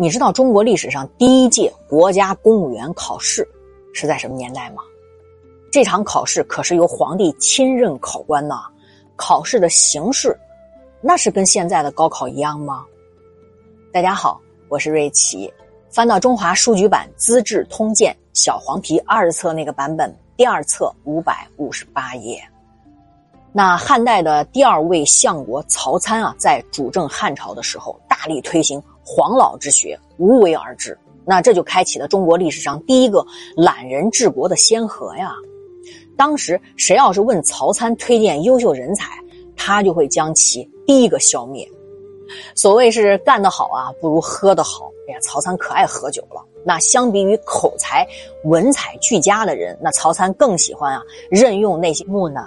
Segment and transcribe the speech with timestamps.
[0.00, 3.44] 你知道中国历史上第一届国家公务员考试
[3.92, 4.80] 是在什么年代吗？
[5.72, 8.60] 这场考试可是由皇帝亲任考官呢。
[9.16, 10.38] 考试的形式，
[11.00, 12.86] 那是跟现在的高考一样吗？
[13.92, 15.52] 大家好，我是瑞奇。
[15.90, 22.40] 翻到中华书局版《资治通鉴》小黄皮二册那个版本，第二册五百五十八页。
[23.50, 28.80] 那汉代的第二位相国曹参啊，在主政汉朝的时候，大力推行
[29.10, 30.96] 黄老之学，无为而治。
[31.24, 33.24] 那这就开启了中国历史上第一个
[33.56, 35.32] 懒人治国的先河呀。
[36.14, 39.18] 当时谁要是问曹参推荐优秀人才，
[39.56, 41.66] 他就会将其第一个消灭。
[42.54, 44.90] 所谓是干得好啊，不如喝得好。
[45.08, 46.44] 哎呀，曹参可爱喝酒了。
[46.64, 48.06] 那相比于口才、
[48.44, 52.46] 文采俱佳的人，那曹参更喜欢啊任用那些木讷、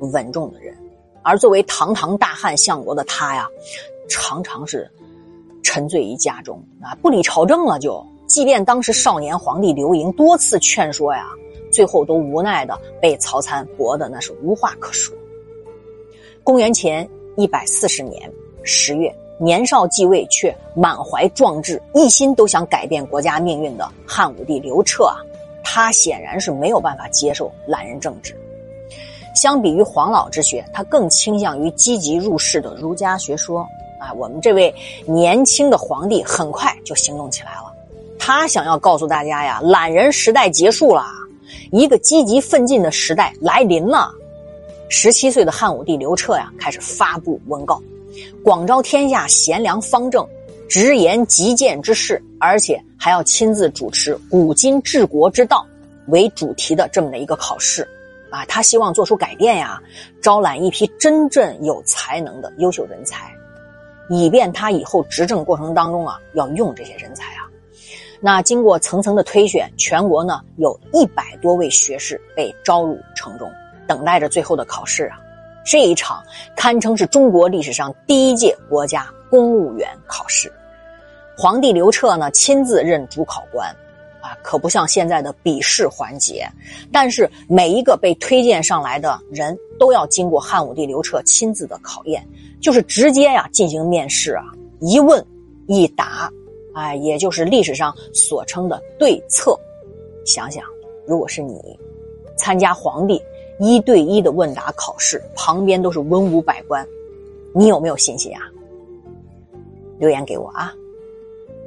[0.00, 0.74] 稳重的人。
[1.22, 3.46] 而作为堂堂大汉相国的他呀，
[4.08, 4.90] 常常是
[5.72, 7.78] 沉醉于家中啊，不理朝政了。
[7.78, 11.24] 就即便当时少年皇帝刘盈多次劝说呀。
[11.70, 15.16] 最后都无奈的被曹参驳的那是无话可说。
[16.44, 18.30] 公元前一百四十年
[18.62, 25.16] 十月，年少继位却满怀壮志，一心都想改变国家命运的汉武帝刘彻啊，
[25.64, 28.36] 他显然是没有办法接受懒人政治。
[29.34, 33.66] 相比于黄老之学，他更倾向于积极入世的儒家学说
[34.02, 34.12] 啊。
[34.14, 34.74] 我们这位
[35.06, 37.72] 年轻的皇帝很快就行动起来了，
[38.18, 41.04] 他想要告诉大家呀，懒人时代结束了。
[41.70, 44.10] 一个积极奋进的时代来临了。
[44.88, 47.80] 十七岁的汉武帝刘彻呀，开始发布文告，
[48.44, 50.26] 广招天下贤良方正、
[50.68, 55.66] 直言极谏之士，而且还要亲自主持“古今治国之道”
[56.08, 57.88] 为主题的这么的一个考试。
[58.28, 59.80] 啊，他希望做出改变呀，
[60.20, 63.30] 招揽一批真正有才能的优秀人才，
[64.14, 67.48] 以便他以后执政过程当中啊，要用这些人才啊。
[68.20, 73.50] 那经过层层的推选，全国呢有一百多位学士被招入城中，
[73.86, 75.18] 等待着最后的考试啊。
[75.64, 76.22] 这一场
[76.54, 80.52] 堪称是中国历史上第一届国家公务员考试。
[81.34, 83.74] 皇帝刘彻呢亲自任主考官，
[84.22, 86.48] 啊，可不像现在的笔试环节。
[86.90, 92.26] 但是每一个被推荐上来的人都要经过汉武帝刘彻亲自的考验，
[92.60, 94.44] 就是直接呀进行面试啊，
[94.80, 95.22] 一问
[95.66, 96.32] 一答。
[96.74, 99.54] 哎，也就是历史上所称的对策。
[100.24, 100.64] 想想，
[101.06, 101.60] 如果是你
[102.38, 103.20] 参加皇帝
[103.58, 106.86] 一对一的问答考试，旁边都是文武百官，
[107.52, 108.40] 你有没有信心啊？
[109.98, 110.72] 留言给我啊！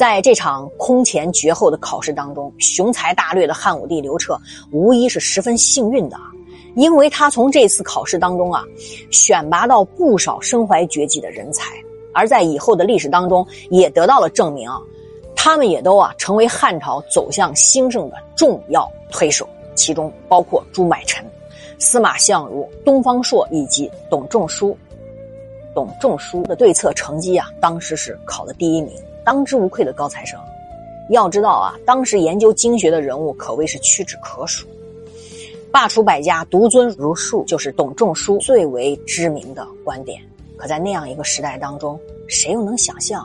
[0.00, 4.34] 在这场空前绝后的考试当中，雄才大略的汉武帝刘彻
[4.72, 6.16] 无疑是十分幸运的，
[6.74, 8.64] 因为他从这次考试当中啊，
[9.10, 11.74] 选拔到不少身怀绝技的人才。
[12.14, 14.70] 而在以后的历史当中，也得到了证明，
[15.36, 21.22] 他们也都啊成为汉朝走向兴盛的重要推手，其中包括朱买臣、
[21.78, 24.74] 司马相如、东方朔以及董仲舒。
[25.74, 28.94] 董仲舒的对策成绩啊，当时是考的第一名，
[29.30, 30.36] 当之无愧的高材生。
[31.10, 34.66] 要知道啊，当时研究经学的人物可谓是屈指可数，
[35.70, 40.20] 罢黜百家，独尊儒术，就是董仲舒最为知名的观点。
[40.56, 41.96] 可在那样一个时代当中，
[42.26, 43.24] 谁又能想象，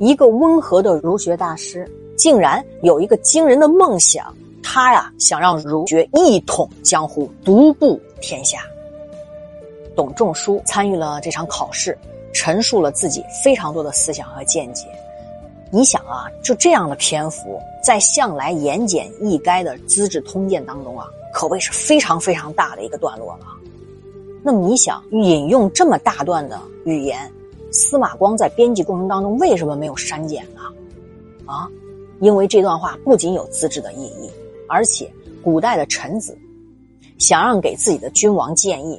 [0.00, 4.34] 一个温和的儒学大师，竟然有一个惊人的梦想？
[4.64, 8.58] 他呀，想让儒学一统江湖，独步天下。
[9.94, 11.96] 董仲舒参与了这场考试，
[12.32, 14.88] 陈述了自己非常多的思想和见解。
[15.76, 23.46] 你想啊，就这样的篇幅，在向来言简意赅的《资治通鉴》当中啊，可谓是非常非常大的一个段落了。
[24.42, 27.30] 那么你想引用这么大段的语言，
[27.70, 30.62] 司马光在编辑过程当中为什么没有删减呢？
[31.44, 31.68] 啊，
[32.20, 34.30] 因为这段话不仅有资治的意义，
[34.66, 36.34] 而且古代的臣子
[37.18, 38.98] 想让给自己的君王建议，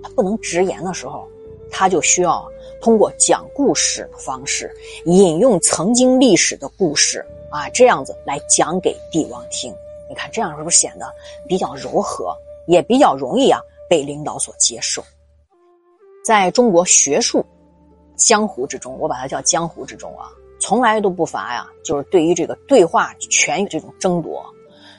[0.00, 1.26] 他不能直言的时候，
[1.72, 2.48] 他就需要
[2.84, 4.70] 通过讲故事的方式，
[5.06, 9.74] 引用曾经历史的故事啊，这样子来讲给帝王听。
[10.06, 11.10] 你看这样是不是显得
[11.48, 12.36] 比较柔和，
[12.66, 13.58] 也比较容易啊？
[13.88, 15.02] 被领导所接受，
[16.22, 17.42] 在中国学术
[18.16, 20.28] 江湖之中，我把它叫江湖之中啊，
[20.60, 24.44] 从来都不乏呀，就是对于这个对话权这种争夺。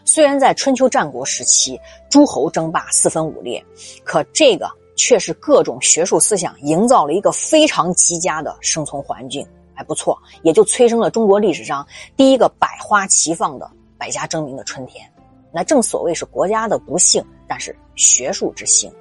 [0.06, 1.80] 虽然在春秋战国时期，
[2.10, 3.64] 诸侯争霸四分五裂，
[4.04, 15.06] 可这个却是各种学术思想营造了一个非常极佳的生存环境，还不错，也就催生了中国历史上第一个百花齐放的百家争鸣的春天。
[15.52, 18.92] 那正所谓是国家的不幸，但是学术之幸。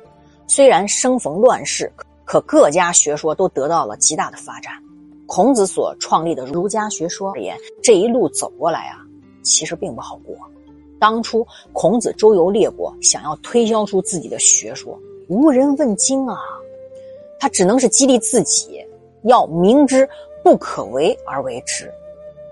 [0.47, 1.93] 虽然生逢乱世，
[2.25, 4.73] 可各家学说都得到了极大的发展。
[5.27, 8.99] 孔子所创立的儒家学说而言，这一路走过来啊，
[9.43, 10.37] 其实并不好过。
[11.01, 14.99] 当初孔子周游列国，想要推销出自己的学说，
[15.29, 16.39] 无人问津啊，
[17.39, 18.85] 他只能是激励自己，
[19.23, 20.09] 要明知
[20.43, 21.93] 不可为而为之。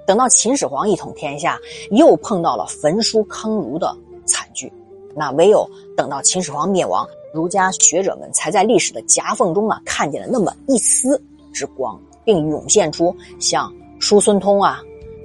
[0.07, 1.59] 等到秦始皇一统天下，
[1.91, 4.73] 又碰到了焚书坑儒的惨剧，
[5.15, 11.21] 那唯有等到秦始皇灭亡，儒家学者们才在历史的夹缝中啊，看见了那么一丝
[11.53, 12.01] 之光。
[12.25, 14.81] 并涌现出像叔孙通啊、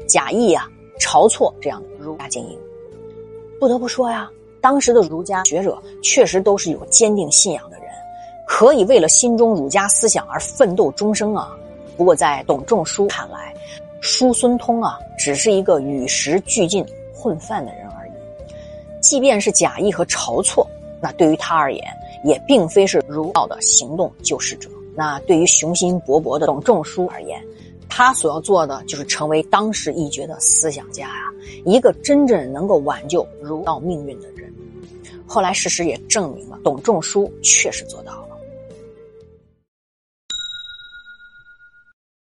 [0.08, 0.68] 贾谊啊、
[1.00, 2.58] 晁错这样的儒家精英。
[3.60, 4.28] 不得不说呀，
[4.68, 7.88] 当时的儒家学者确实都是有坚定信仰的人，
[8.46, 11.56] 可以为了心中儒家思想而奋斗终生啊。
[11.96, 13.54] 不过在董仲舒看来，
[14.02, 18.12] 叔孙通啊只是一个与时俱进、混饭的人而已。
[19.00, 20.68] 即便是贾谊和晁错，
[21.02, 21.82] 那对于他而言，
[22.26, 24.70] 也并非是儒道的行动救世者。
[24.94, 27.42] 那对于雄心勃勃的董仲舒而言，
[27.88, 31.32] 他所要做的就是成为当时一绝的思想家啊，
[31.64, 34.46] 一个真正能够挽救儒道命运的人。
[35.28, 38.27] 后来事实也证明了，董仲舒确实做到了。